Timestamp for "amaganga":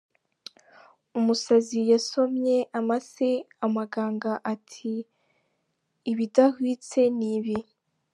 3.65-4.31